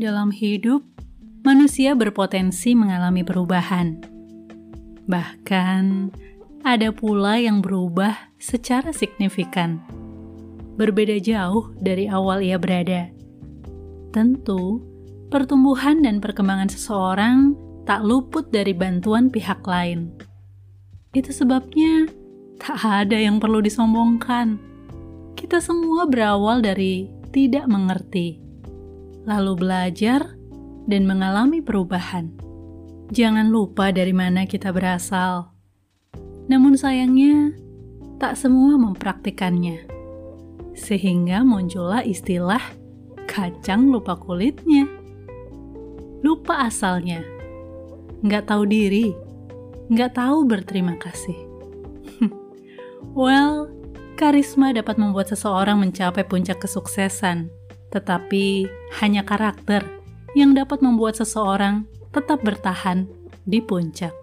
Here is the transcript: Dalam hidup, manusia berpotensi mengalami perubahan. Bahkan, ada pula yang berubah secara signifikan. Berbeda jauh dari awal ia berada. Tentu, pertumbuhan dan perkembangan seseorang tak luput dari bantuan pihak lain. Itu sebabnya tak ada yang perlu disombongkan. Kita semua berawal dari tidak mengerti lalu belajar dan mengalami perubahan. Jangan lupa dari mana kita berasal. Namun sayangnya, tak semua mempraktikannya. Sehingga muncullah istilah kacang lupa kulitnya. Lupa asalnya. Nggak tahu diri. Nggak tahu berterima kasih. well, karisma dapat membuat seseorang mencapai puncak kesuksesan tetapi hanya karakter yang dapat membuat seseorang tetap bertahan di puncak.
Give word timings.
Dalam 0.00 0.32
hidup, 0.32 0.80
manusia 1.44 1.92
berpotensi 1.92 2.72
mengalami 2.72 3.20
perubahan. 3.20 4.00
Bahkan, 5.04 5.84
ada 6.64 6.88
pula 6.88 7.36
yang 7.36 7.60
berubah 7.60 8.32
secara 8.40 8.96
signifikan. 8.96 9.76
Berbeda 10.80 11.20
jauh 11.20 11.76
dari 11.84 12.08
awal 12.08 12.40
ia 12.40 12.56
berada. 12.56 13.12
Tentu, 14.08 14.80
pertumbuhan 15.28 16.00
dan 16.00 16.16
perkembangan 16.24 16.72
seseorang 16.72 17.52
tak 17.84 18.00
luput 18.00 18.48
dari 18.48 18.72
bantuan 18.72 19.28
pihak 19.28 19.60
lain. 19.68 20.16
Itu 21.12 21.28
sebabnya 21.28 22.08
tak 22.56 22.80
ada 22.80 23.20
yang 23.20 23.36
perlu 23.36 23.60
disombongkan. 23.60 24.56
Kita 25.36 25.60
semua 25.60 26.08
berawal 26.08 26.64
dari 26.64 27.04
tidak 27.36 27.68
mengerti 27.68 28.49
lalu 29.28 29.52
belajar 29.66 30.36
dan 30.88 31.02
mengalami 31.04 31.60
perubahan. 31.60 32.32
Jangan 33.10 33.50
lupa 33.50 33.90
dari 33.90 34.14
mana 34.14 34.46
kita 34.46 34.70
berasal. 34.70 35.50
Namun 36.46 36.78
sayangnya, 36.78 37.54
tak 38.22 38.38
semua 38.38 38.78
mempraktikannya. 38.78 39.86
Sehingga 40.78 41.42
muncullah 41.42 42.06
istilah 42.06 42.62
kacang 43.26 43.90
lupa 43.90 44.14
kulitnya. 44.14 44.86
Lupa 46.22 46.66
asalnya. 46.66 47.22
Nggak 48.22 48.50
tahu 48.50 48.62
diri. 48.66 49.10
Nggak 49.90 50.18
tahu 50.18 50.46
berterima 50.46 50.94
kasih. 50.98 51.38
well, 53.18 53.66
karisma 54.14 54.70
dapat 54.70 54.98
membuat 55.02 55.34
seseorang 55.34 55.82
mencapai 55.82 56.22
puncak 56.22 56.62
kesuksesan 56.62 57.50
tetapi 57.90 58.70
hanya 59.02 59.26
karakter 59.26 59.82
yang 60.38 60.54
dapat 60.54 60.78
membuat 60.82 61.18
seseorang 61.18 61.86
tetap 62.14 62.42
bertahan 62.42 63.06
di 63.46 63.58
puncak. 63.58 64.19